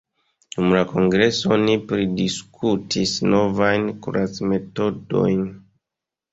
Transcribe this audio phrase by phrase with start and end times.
[0.53, 5.49] Dum la kongreso oni pridiskutis novajn kuracmetodojn.